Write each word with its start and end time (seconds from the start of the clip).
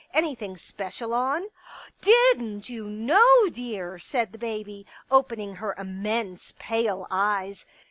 "Anything 0.15 0.57
special 0.57 1.13
on?" 1.13 1.45
Didn't 2.01 2.69
you 2.69 2.85
know, 2.89 3.47
dear?" 3.51 3.99
said 3.99 4.31
the 4.31 4.39
baby, 4.39 4.83
opening 5.11 5.57
her 5.57 5.75
immense 5.77 6.55
pale 6.57 7.05
eyes. 7.11 7.65